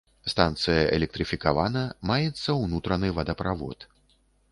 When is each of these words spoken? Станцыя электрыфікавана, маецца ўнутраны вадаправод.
Станцыя 0.31 0.77
электрыфікавана, 0.97 1.83
маецца 2.11 2.49
ўнутраны 2.63 3.07
вадаправод. 3.19 3.79